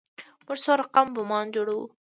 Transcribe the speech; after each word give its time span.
موږ 0.45 0.57
څو 0.63 0.71
رقم 0.81 1.07
بمان 1.15 1.45
جوړوو. 1.55 1.85